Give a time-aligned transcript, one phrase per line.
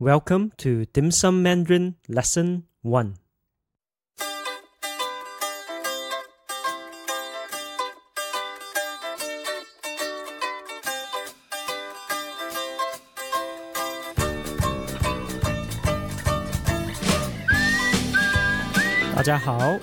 [0.00, 3.16] Welcome to Dim Sum Mandarin Lesson 1.
[19.20, 19.80] Hello,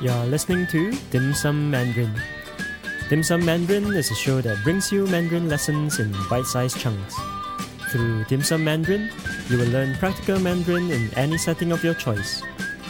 [0.00, 2.14] You're listening to Dim Sum Mandarin.
[3.10, 7.16] Dim Sum Mandarin is a show that brings you Mandarin lessons in bite-sized chunks.
[7.90, 9.10] Through Dim Sum Mandarin,
[9.49, 12.41] you will learn practical Mandarin in any setting of your choice,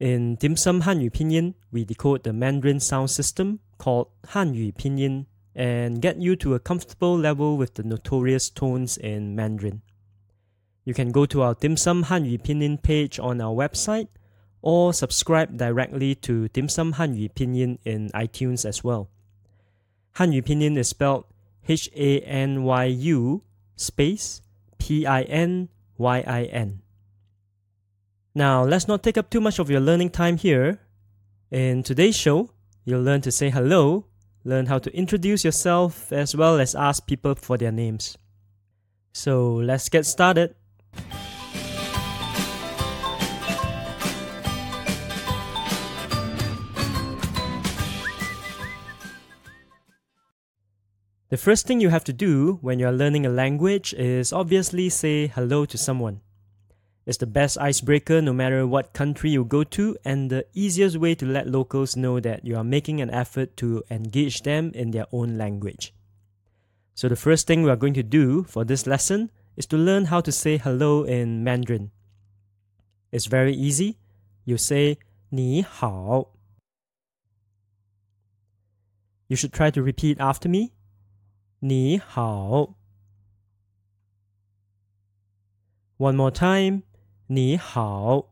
[0.01, 6.01] In Dim Sum Hanyu Pinyin, we decode the Mandarin sound system called Hanyu Pinyin and
[6.01, 9.83] get you to a comfortable level with the notorious tones in Mandarin.
[10.85, 14.09] You can go to our Dim Sum Hanyu Pinyin page on our website
[14.63, 19.11] or subscribe directly to Dim Sum Hanyu Pinyin in iTunes as well.
[20.17, 21.25] Hanyu Pinyin is spelled
[21.69, 23.43] H A N Y U
[23.77, 24.41] space
[24.79, 25.69] P I N
[25.99, 26.81] Y I N.
[28.35, 30.81] Now, let's not take up too much of your learning time here.
[31.51, 32.51] In today's show,
[32.85, 34.07] you'll learn to say hello,
[34.45, 38.17] learn how to introduce yourself, as well as ask people for their names.
[39.13, 40.55] So, let's get started.
[51.33, 55.29] The first thing you have to do when you're learning a language is obviously say
[55.29, 56.21] hello to someone.
[57.07, 61.15] It's the best icebreaker no matter what country you go to, and the easiest way
[61.15, 65.07] to let locals know that you are making an effort to engage them in their
[65.11, 65.95] own language.
[66.95, 70.13] So, the first thing we are going to do for this lesson is to learn
[70.13, 71.93] how to say hello in Mandarin.
[73.11, 73.97] It's very easy.
[74.45, 74.99] You say
[75.31, 76.29] 你好.
[79.29, 80.73] You should try to repeat after me
[81.62, 82.76] 你好.
[85.98, 86.84] One more time.
[87.28, 88.30] 你好.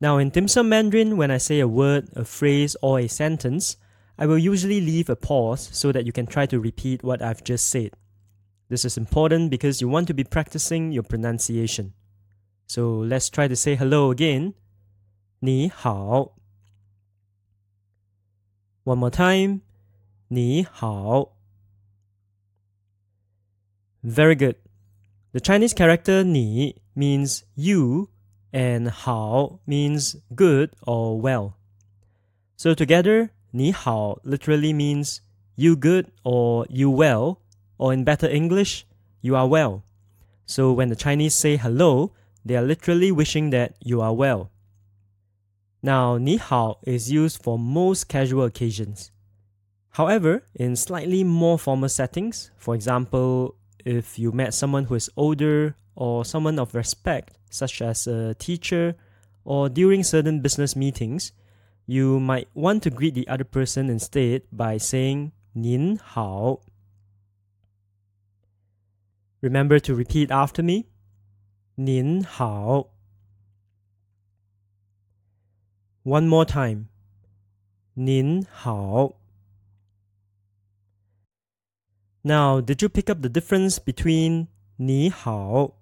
[0.00, 3.76] Now, in Dim Sum Mandarin, when I say a word, a phrase, or a sentence,
[4.16, 7.44] I will usually leave a pause so that you can try to repeat what I've
[7.44, 7.90] just said.
[8.70, 11.92] This is important because you want to be practicing your pronunciation.
[12.66, 14.54] So let's try to say hello again.
[15.40, 16.33] 你好.
[18.84, 19.60] One more time.
[20.28, 21.32] 你好.
[24.02, 24.56] Very good.
[25.32, 28.08] The Chinese character 你 means you
[28.52, 31.52] and 好 means good or well.
[32.56, 35.20] So together, 你好 literally means
[35.56, 37.38] you good or you well,
[37.78, 38.84] or in better English,
[39.20, 39.82] you are well.
[40.46, 42.12] So when the Chinese say hello,
[42.44, 44.50] they are literally wishing that you are well.
[45.85, 49.11] Now, ni hao is used for most casual occasions.
[49.91, 53.53] However, in slightly more formal settings, for example,
[53.85, 58.95] if you met someone who is older or someone of respect, such as a teacher,
[59.43, 61.33] or during certain business meetings,
[61.85, 66.61] you might want to greet the other person instead by saying Nin Hao.
[69.39, 70.87] Remember to repeat after me
[71.77, 72.87] Nin Hao.
[76.04, 76.86] One more time.
[77.94, 79.14] 您好.
[82.22, 85.74] Now, did you pick up the difference between 你好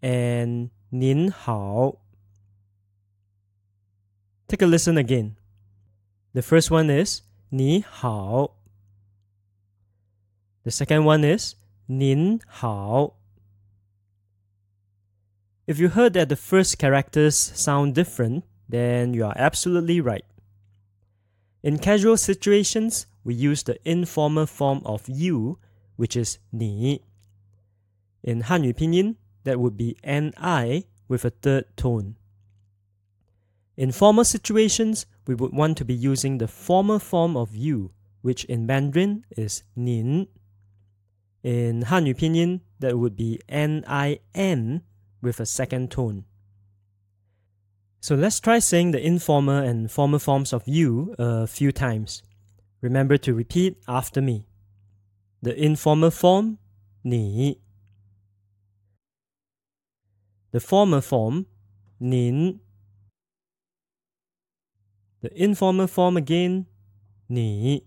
[0.00, 1.96] and 您好.
[4.48, 5.36] Take a listen again.
[6.32, 8.56] The first one is 你好.
[10.62, 11.54] The second one is
[11.86, 13.16] 您好.
[15.66, 20.25] If you heard that the first characters sound different, then you are absolutely right.
[21.63, 25.57] In casual situations, we use the informal form of you,
[25.95, 27.01] which is 你.
[28.23, 32.15] In Hanyu pinyin, that would be ni with a third tone.
[33.77, 37.91] In formal situations, we would want to be using the formal form of you,
[38.21, 40.27] which in Mandarin is 您.
[41.43, 44.81] In Hanyu pinyin, that would be nin
[45.21, 46.25] with a second tone.
[48.04, 52.22] So let's try saying the informal and formal forms of you a few times.
[52.80, 54.46] Remember to repeat after me.
[55.42, 56.58] The informal form,
[57.04, 57.58] 你.
[60.52, 61.46] The formal form,
[62.00, 62.60] 您.
[65.20, 66.66] The informal form again,
[67.28, 67.84] 你.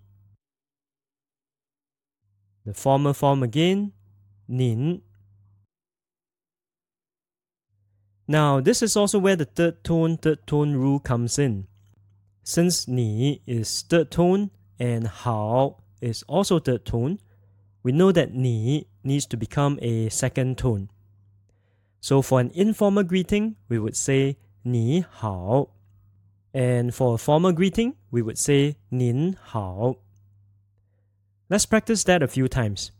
[2.65, 3.93] The formal form again,
[4.47, 5.01] 您.
[8.30, 11.66] Now, this is also where the third tone, third tone rule comes in.
[12.44, 17.20] Since ni is third tone and hao is also third tone,
[17.82, 20.90] we know that ni needs to become a second tone.
[22.00, 25.70] So for an informal greeting, we would say ni hao.
[26.52, 29.96] And for a formal greeting, we would say nin hao.
[31.48, 32.92] Let's practice that a few times.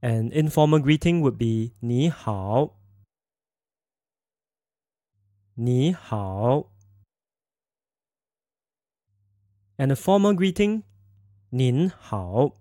[0.00, 2.72] An informal greeting would be ni hao.
[5.55, 6.71] 你好
[9.77, 10.83] and a formal greeting
[11.49, 12.53] 您好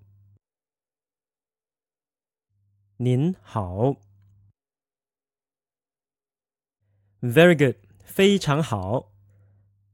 [2.98, 3.96] 您好
[7.20, 9.12] Very good 非常好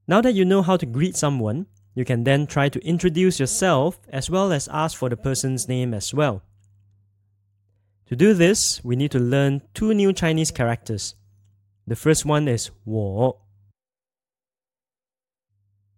[0.06, 4.00] Now that you know how to greet someone, you can then try to introduce yourself
[4.12, 6.42] as well as ask for the person's name as well.
[8.06, 11.14] To do this, we need to learn two new Chinese characters.
[11.86, 13.38] The first one is 我.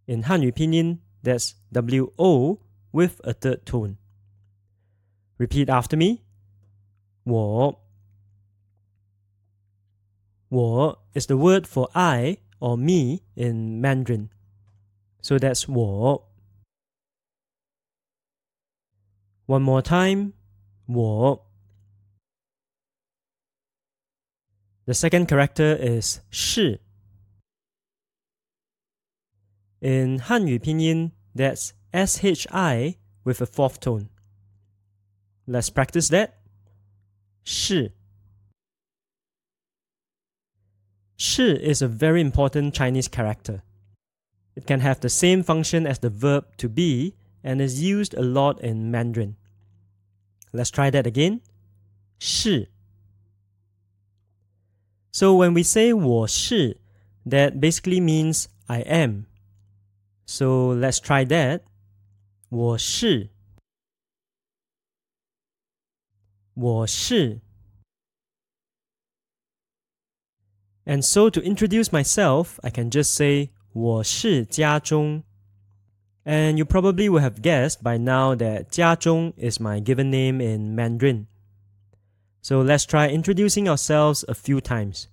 [0.06, 2.60] In Hanyu pinyin, that's W-O
[2.92, 3.96] with a third tone.
[5.38, 6.22] Repeat after me.
[7.24, 7.80] 我.
[10.50, 14.28] 我 is the word for I or me in Mandarin.
[15.20, 16.28] So that's 我.
[19.46, 20.34] One more time.
[20.86, 21.46] 我.
[24.88, 26.80] The second character is 是.
[29.80, 34.08] In Hanyu pinyin, that's SHI with a fourth tone.
[35.46, 36.34] Let's practice that.
[37.44, 37.92] 是.
[41.16, 43.62] Shi is a very important Chinese character.
[44.56, 48.22] It can have the same function as the verb to be and is used a
[48.22, 49.36] lot in Mandarin.
[50.52, 51.40] Let's try that again.
[52.18, 52.68] 是.
[55.12, 56.78] So when we say 我是,
[57.24, 59.26] that basically means I am.
[60.26, 61.60] So let's try that.
[62.48, 63.30] 我是
[66.54, 67.40] 我是
[70.84, 75.24] And so to introduce myself, I can just say 我是家中
[76.24, 80.74] and you probably will have guessed by now that 家中 is my given name in
[80.74, 81.26] Mandarin.
[82.42, 85.08] So let's try introducing ourselves a few times.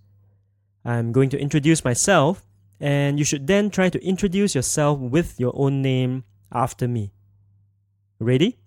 [0.83, 2.45] I'm going to introduce myself,
[2.79, 7.11] and you should then try to introduce yourself with your own name after me.
[8.19, 8.57] Ready?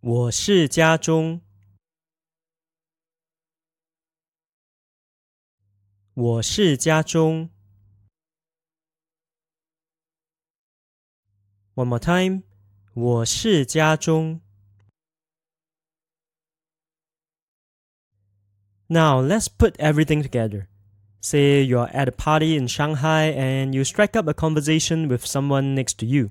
[0.00, 1.42] 我是家中。
[6.14, 7.50] 我是家中。
[11.74, 12.42] One more time.
[12.94, 14.40] 我是家中。
[18.88, 20.68] Now let's put everything together.
[21.20, 25.74] Say you're at a party in Shanghai and you strike up a conversation with someone
[25.74, 26.30] next to you.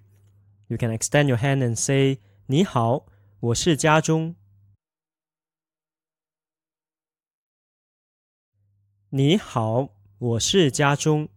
[0.68, 3.06] You can extend your hand and say, 你好,
[3.40, 4.36] 我是家中.
[9.10, 11.30] 你好,我是家中.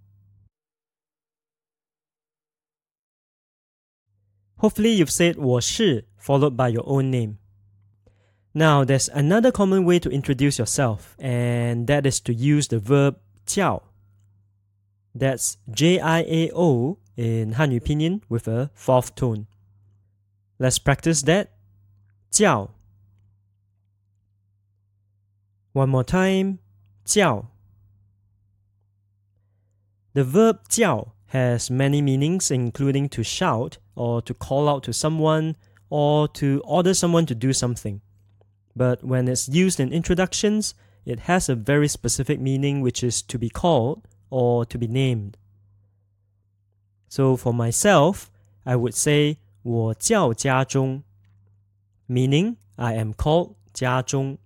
[4.56, 7.36] Hopefully you've said 我是 followed by your own name.
[8.56, 13.16] Now, there's another common way to introduce yourself, and that is to use the verb
[13.46, 13.82] 叫.
[15.14, 19.46] That's J I A O in Hanyu pinyin with a fourth tone.
[20.58, 21.50] Let's practice that.
[22.30, 22.70] 叫
[25.72, 26.58] One more time.
[27.06, 27.46] 叫.
[30.14, 35.56] The verb 叫 has many meanings, including to shout, or to call out to someone,
[35.88, 38.02] or to order someone to do something.
[38.76, 43.38] But when it's used in introductions, it has a very specific meaning, which is to
[43.38, 45.36] be called or to be named.
[47.08, 48.30] So for myself,
[48.64, 51.02] I would say 我叫家中,
[52.08, 54.38] meaning I am called 家中.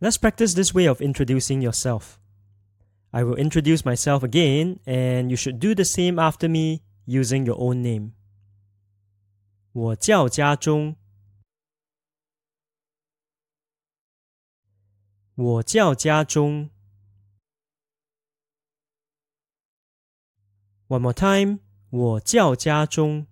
[0.00, 2.18] Let's practice this way of introducing yourself.
[3.12, 7.58] I will introduce myself again, and you should do the same after me using your
[7.58, 8.12] own name.
[9.72, 10.96] 我叫家中。
[15.34, 16.70] 我叫家中。
[20.88, 21.60] One more time.
[21.90, 23.26] 我叫家中。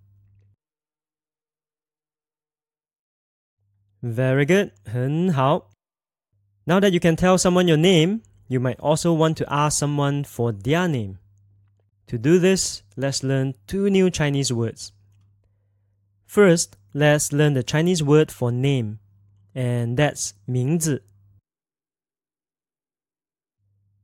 [4.01, 4.71] Very good.
[4.85, 5.69] 很好。
[6.65, 10.51] Now that you can tell someone your name, you might also want to ask someone for
[10.51, 11.17] their name.
[12.07, 14.91] To do this, let's learn two new Chinese words.
[16.25, 18.99] First, let's learn the Chinese word for name,
[19.53, 21.03] and that's 名字.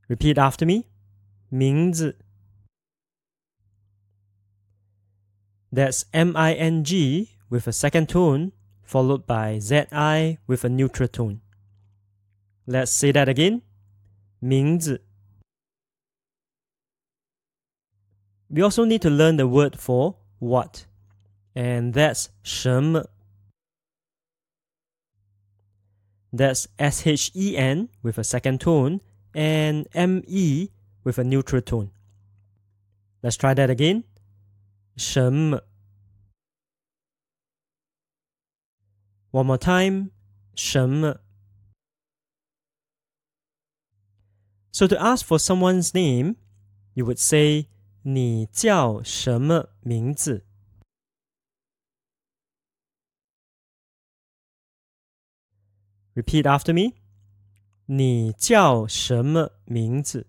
[0.09, 0.87] Repeat after me.
[1.51, 2.17] 名字.
[5.71, 8.53] That's M I N G with a second tone,
[8.83, 11.41] followed by Z I with a neutral tone.
[12.65, 13.61] Let's say that again.
[14.41, 15.01] 名字.
[18.49, 20.85] We also need to learn the word for what,
[21.55, 23.09] and that's 什么.
[26.31, 29.01] That's S H E N with a second tone
[29.33, 30.69] and M E
[31.03, 31.91] with a neutral tone.
[33.21, 34.03] Let's try that again.
[34.97, 35.61] 什么.
[39.31, 40.11] One more time.
[40.55, 41.19] 什么.
[44.71, 46.35] So to ask for someone's name,
[46.93, 47.67] you would say
[48.03, 50.45] 你叫什么名字?
[56.13, 56.95] Repeat after me.
[57.89, 60.27] 你叫什么名字?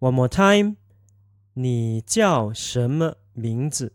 [0.00, 0.76] One more time.
[1.54, 3.92] 你叫什么名字?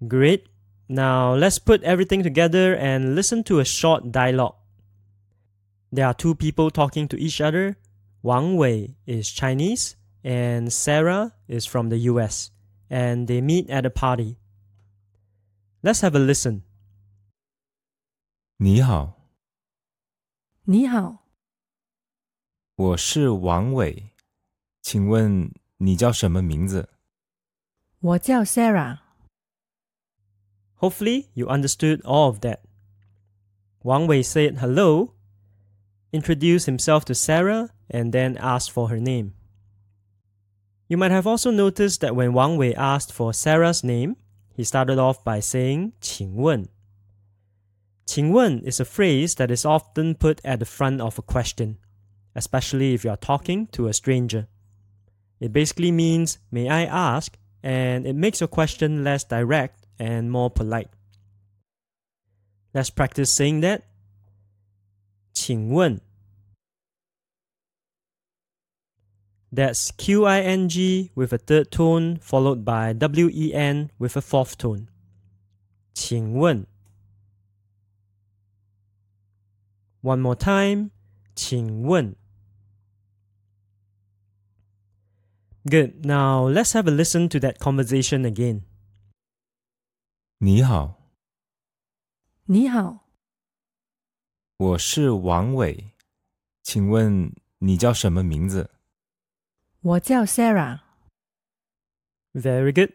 [0.00, 0.44] Great.
[0.88, 4.56] Now let's put everything together and listen to a short dialogue.
[5.90, 7.76] There are two people talking to each other.
[8.22, 12.50] Wang Wei is Chinese and Sarah is from the US,
[12.88, 14.36] and they meet at a party.
[15.82, 16.62] Let's have a listen.
[18.58, 19.18] 你好，
[20.64, 21.24] 你好，
[22.76, 24.10] 我是王伟，
[24.80, 26.88] 请问你叫什么名字？
[27.98, 29.00] 我叫 Sarah。
[30.76, 32.60] Hopefully, you understood all of that.
[33.82, 35.14] Wang Wei said hello,
[36.12, 39.32] introduced himself to Sarah, and then asked for her name.
[40.88, 44.16] You might have also noticed that when Wang Wei asked for Sarah's name,
[44.54, 46.68] he started off by saying 请问.
[48.04, 51.78] 请问 is a phrase that is often put at the front of a question,
[52.34, 54.48] especially if you are talking to a stranger.
[55.40, 60.50] It basically means, may I ask, and it makes your question less direct and more
[60.50, 60.90] polite.
[62.74, 63.82] Let's practice saying that.
[65.32, 66.00] 请问
[69.56, 74.16] That's Q I N G with a third tone followed by W E N with
[74.16, 74.88] a fourth tone.
[75.94, 76.66] 请问
[80.00, 80.90] One more time.
[81.34, 82.16] 请问
[85.64, 86.04] Good.
[86.04, 88.62] Now let's have a listen to that conversation again.
[90.38, 90.98] 你好，
[92.46, 93.06] 你好，
[94.56, 95.92] 我是王伟，
[96.64, 98.70] 请问你叫什么名字？
[99.87, 100.81] 我叫 Sarah.
[102.33, 102.91] Very good.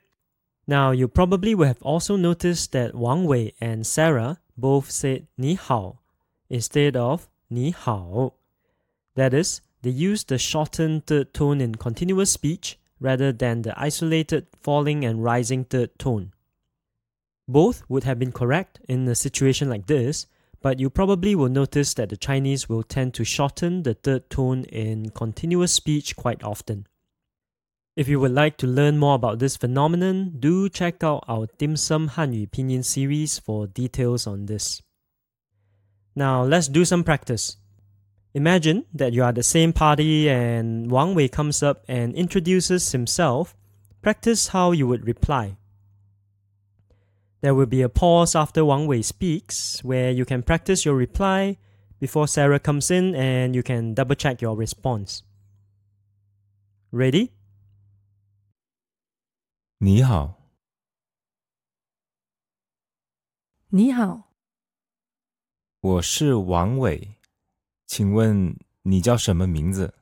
[0.67, 5.55] Now, you probably will have also noticed that Wang Wei and Sarah both said ni
[5.55, 6.01] hao
[6.51, 8.35] instead of ni hao.
[9.15, 14.47] That is, they use the shortened third tone in continuous speech rather than the isolated
[14.61, 16.33] falling and rising third tone.
[17.49, 20.27] Both would have been correct in a situation like this,
[20.63, 24.65] but you probably will notice that the Chinese will tend to shorten the third tone
[24.65, 26.87] in continuous speech quite often.
[27.95, 31.77] If you would like to learn more about this phenomenon, do check out our Dim
[31.77, 34.81] Sum Hanyu Pinyin series for details on this.
[36.15, 37.57] Now, let's do some practice.
[38.33, 43.55] Imagine that you are the same party and Wang Wei comes up and introduces himself,
[44.01, 45.59] practice how you would reply.
[47.42, 51.58] There will be a pause after Wang Wei speaks where you can practice your reply
[52.00, 55.22] before Sarah comes in and you can double check your response.
[56.92, 57.32] Ready?
[59.80, 60.42] 你好，
[63.70, 64.32] 你好，
[65.82, 67.18] 我是王伟，
[67.86, 69.94] 请问你叫什么名字？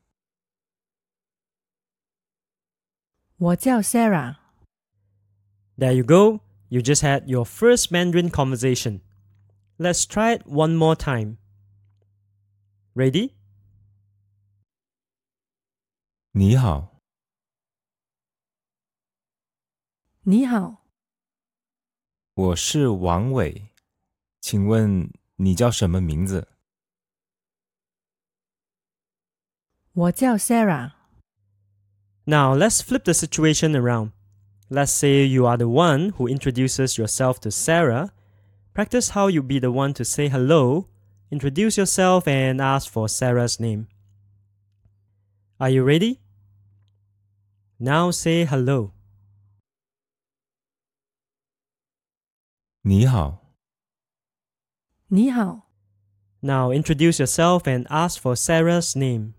[3.38, 4.38] 我叫 Sarah。
[5.78, 6.40] There you go.
[6.70, 9.02] You just had your first Mandarin conversation.
[9.78, 11.38] Let's try it one more time.
[12.96, 13.34] Ready?
[16.32, 17.00] 你好，
[20.24, 20.84] 你好，
[22.34, 23.70] 我是王伟，
[24.42, 26.50] 请问你叫什么名字？
[29.94, 30.94] 我叫 Sarah。
[32.26, 34.12] Now let's flip the situation around.
[34.70, 38.12] Let's say you are the one who introduces yourself to Sarah.
[38.74, 40.88] Practice how you be the one to say hello,
[41.32, 43.88] introduce yourself, and ask for Sarah's name.
[45.60, 46.20] Are you ready?
[47.80, 48.92] Now say hello.
[52.82, 53.42] 你好，
[55.08, 55.70] 你好，
[56.42, 59.34] Now introduce yourself and ask for Sarah's name.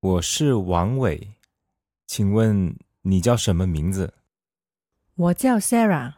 [0.00, 1.34] 我是王伟，
[2.06, 4.14] 请问你叫什么名字？
[5.14, 6.14] 我叫 Sarah。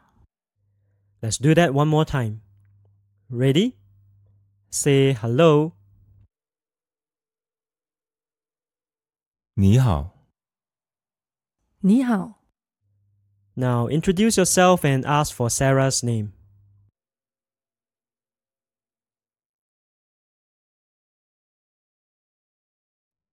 [1.21, 2.41] Let's do that one more time.
[3.31, 3.75] Ready?
[4.71, 5.73] Say hello.
[9.55, 10.15] 你好，
[11.81, 12.41] 你好，
[13.55, 16.33] Now introduce yourself and ask for Sarah's name.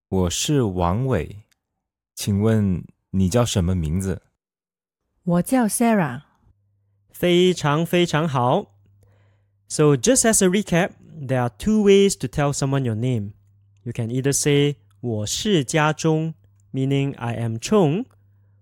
[0.09, 1.43] 我是王伟，
[2.13, 4.21] 请问你叫什么名字？
[5.23, 6.21] 我叫 Sarah。
[7.09, 8.75] 非常非常好.
[9.67, 13.31] So just as a recap, there are two ways to tell someone your name.
[13.83, 16.33] You can either say 我是家中
[16.71, 18.05] meaning I am Chung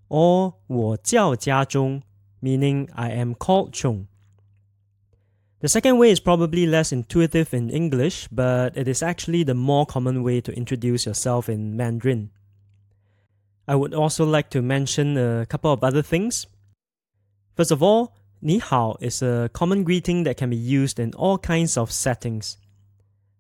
[0.08, 2.04] or 我叫家中
[2.42, 4.06] meaning I am called Chung.
[5.61, 9.87] The second way is probably less intuitive in English, but it is actually the more
[9.87, 12.31] common way to introduce yourself in Mandarin.
[13.67, 16.47] I would also like to mention a couple of other things.
[17.57, 21.39] First of all, Ni Hao is a common greeting that can be used in all
[21.39, 22.57] kinds of settings.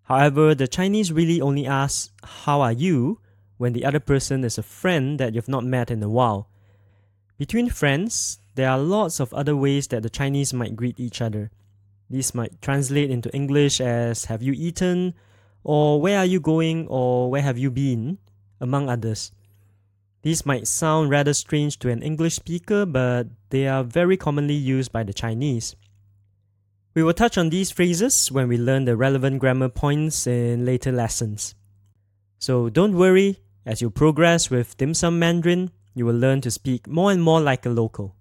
[0.02, 3.20] However, the Chinese really only ask, How are you?
[3.59, 6.48] when the other person is a friend that you've not met in a while.
[7.37, 11.50] Between friends, there are lots of other ways that the Chinese might greet each other.
[12.10, 15.14] These might translate into English as Have you eaten?
[15.62, 16.86] or Where are you going?
[16.88, 18.18] or Where have you been?
[18.60, 19.30] among others.
[20.22, 24.90] These might sound rather strange to an English speaker, but they are very commonly used
[24.90, 25.76] by the Chinese.
[26.94, 30.90] We will touch on these phrases when we learn the relevant grammar points in later
[30.90, 31.54] lessons.
[32.40, 36.88] So don't worry, as you progress with Dim Sum Mandarin, you will learn to speak
[36.88, 38.16] more and more like a local.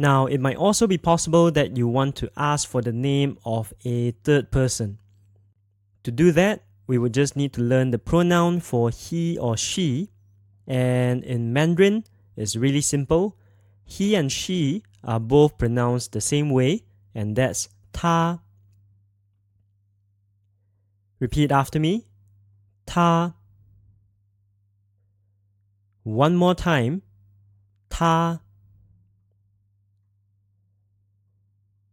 [0.00, 3.74] Now, it might also be possible that you want to ask for the name of
[3.84, 4.98] a third person.
[6.04, 10.08] To do that, we would just need to learn the pronoun for he or she,
[10.66, 13.36] and in Mandarin, it's really simple.
[13.84, 16.84] He and she are both pronounced the same way,
[17.14, 18.40] and that's ta.
[21.18, 22.06] Repeat after me.
[22.86, 23.34] Ta.
[26.04, 27.02] One more time.
[27.90, 28.40] Ta.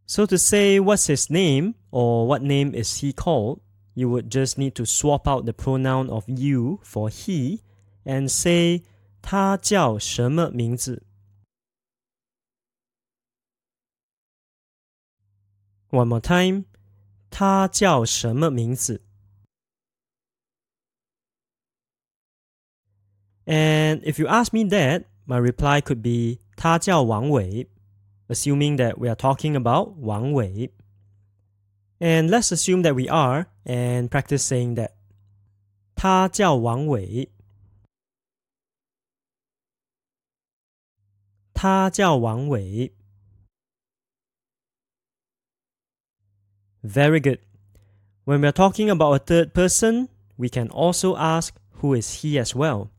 [0.07, 3.61] So to say what's his name or what name is he called,
[3.95, 7.63] you would just need to swap out the pronoun of you for he
[8.05, 8.83] and say
[9.23, 11.05] 他叫什么名字
[15.91, 16.65] One more time.
[17.31, 19.03] 他叫什么名字
[23.45, 27.69] And if you ask me that, my reply could be 他叫王伟
[28.29, 30.71] assuming that we are talking about Wang Wei.
[32.01, 34.93] And let's assume that we are and practice saying that.
[35.95, 37.31] 他叫王伟。
[41.55, 42.93] 他叫王伟。
[46.83, 47.39] Very good.
[48.25, 52.37] When we are talking about a third person, we can also ask who is he
[52.37, 52.91] as well.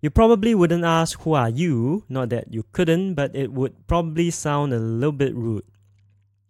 [0.00, 4.30] You probably wouldn't ask who are you, not that you couldn't, but it would probably
[4.30, 5.64] sound a little bit rude.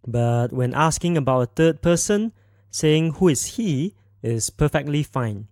[0.05, 2.31] But when asking about a third person,
[2.69, 5.47] saying who is he is perfectly fine.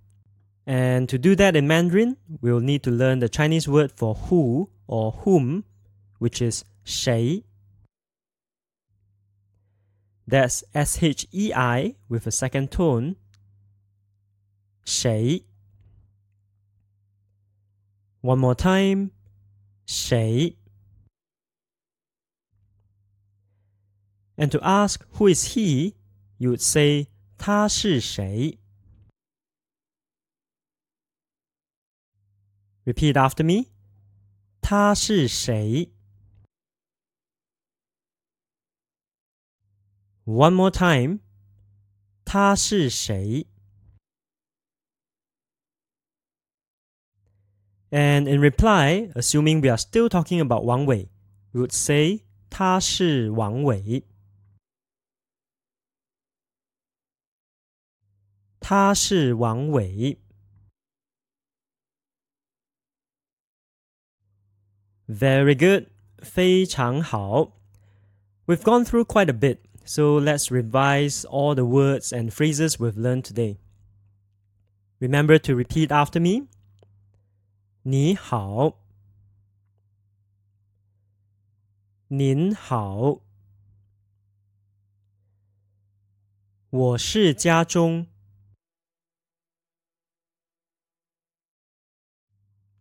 [0.66, 4.70] And to do that in Mandarin, we'll need to learn the Chinese word for who
[4.86, 5.64] or whom,
[6.20, 7.44] which is 谁.
[10.28, 13.16] That's S H E I with a second tone.
[14.86, 15.46] 谁.
[18.27, 19.11] One more time.
[19.87, 20.57] 谁.
[24.37, 25.95] And to ask who is he,
[26.39, 27.09] you would say
[27.39, 28.59] 他是谁.
[32.85, 33.71] Repeat after me.
[34.61, 35.93] 他是谁?
[40.25, 41.21] One more time.
[42.25, 43.47] 他是谁?
[47.97, 51.11] And in reply, assuming we are still talking about Wang Wei,
[51.53, 54.05] we would say 他是王伟。
[58.61, 60.19] 他是王伟。
[65.07, 67.53] Very good，非常好。
[68.47, 73.25] We've gone through quite a bit, so let's revise all the words and phrases we've learned
[73.25, 73.59] today.
[75.01, 76.49] Remember to repeat after me.
[77.90, 78.82] 你好，
[82.10, 83.22] 您好，
[86.70, 88.08] 我是家中，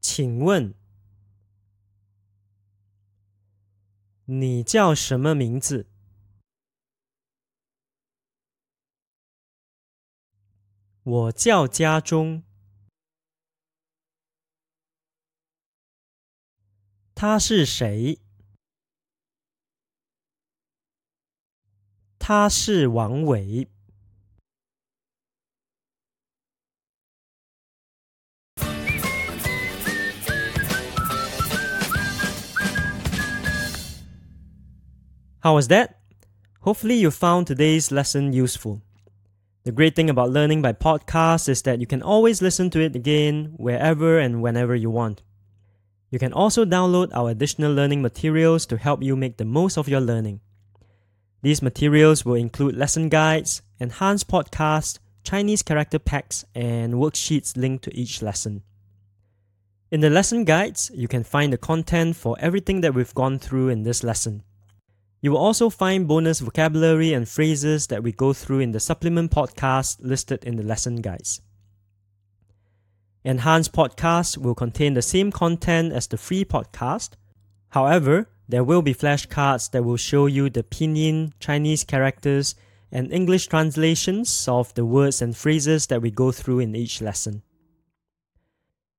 [0.01, 0.75] 请问
[4.25, 5.88] 你叫什么名字？
[11.05, 12.42] 我叫家中。
[17.15, 18.19] 他是谁？
[22.17, 23.67] 他是王伟。
[35.43, 35.95] How was that?
[36.62, 38.82] Hopefully, you found today's lesson useful.
[39.63, 42.95] The great thing about learning by podcast is that you can always listen to it
[42.95, 45.23] again wherever and whenever you want.
[46.16, 49.87] You can also download our additional learning materials to help you make the most of
[49.87, 50.40] your learning.
[51.42, 57.94] These materials will include lesson guides, enhanced podcasts, Chinese character packs, and worksheets linked to
[57.94, 58.62] each lesson.
[59.90, 63.68] In the lesson guides, you can find the content for everything that we've gone through
[63.68, 64.42] in this lesson.
[65.20, 69.33] You will also find bonus vocabulary and phrases that we go through in the supplement
[69.33, 71.42] podcast listed in the lesson guides.
[73.26, 77.14] Enhanced podcasts will contain the same content as the free podcast.
[77.70, 82.54] However, there will be flashcards that will show you the pinyin, Chinese characters,
[82.92, 87.42] and English translations of the words and phrases that we go through in each lesson.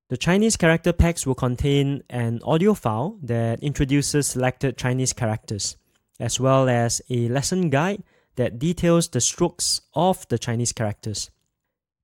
[0.10, 5.78] The Chinese character packs will contain an audio file that introduces selected Chinese characters,
[6.20, 8.04] as well as a lesson guide
[8.36, 11.32] that details the strokes of the Chinese characters.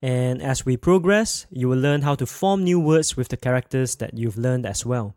[0.03, 3.95] And as we progress, you will learn how to form new words with the characters
[4.03, 5.15] that you've learned as well.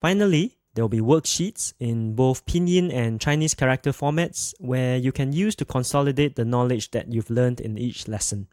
[0.00, 5.34] Finally, there will be worksheets in both Pinyin and Chinese character formats where you can
[5.34, 8.48] use to consolidate the knowledge that you've learned in each lesson.